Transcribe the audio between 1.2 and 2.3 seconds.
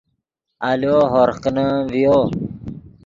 کینیم ڤیو